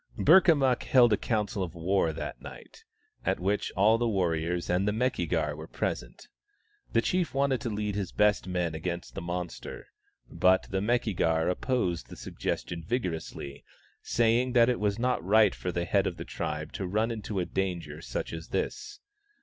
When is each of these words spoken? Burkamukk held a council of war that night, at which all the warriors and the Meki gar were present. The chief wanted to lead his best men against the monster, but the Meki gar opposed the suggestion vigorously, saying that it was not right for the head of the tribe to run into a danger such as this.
Burkamukk 0.17 0.81
held 0.81 1.13
a 1.13 1.15
council 1.15 1.61
of 1.61 1.75
war 1.75 2.11
that 2.11 2.41
night, 2.41 2.85
at 3.23 3.39
which 3.39 3.71
all 3.73 3.99
the 3.99 4.07
warriors 4.09 4.67
and 4.67 4.87
the 4.87 4.91
Meki 4.91 5.29
gar 5.29 5.55
were 5.55 5.67
present. 5.67 6.27
The 6.91 7.03
chief 7.03 7.35
wanted 7.35 7.61
to 7.61 7.69
lead 7.69 7.93
his 7.93 8.11
best 8.11 8.47
men 8.47 8.73
against 8.73 9.13
the 9.13 9.21
monster, 9.21 9.89
but 10.27 10.63
the 10.71 10.81
Meki 10.81 11.15
gar 11.15 11.47
opposed 11.49 12.07
the 12.09 12.15
suggestion 12.17 12.81
vigorously, 12.83 13.63
saying 14.01 14.53
that 14.53 14.69
it 14.69 14.79
was 14.79 14.97
not 14.97 15.23
right 15.23 15.53
for 15.53 15.71
the 15.71 15.85
head 15.85 16.07
of 16.07 16.17
the 16.17 16.25
tribe 16.25 16.71
to 16.73 16.87
run 16.87 17.11
into 17.11 17.39
a 17.39 17.45
danger 17.45 18.01
such 18.01 18.33
as 18.33 18.47
this. 18.47 19.01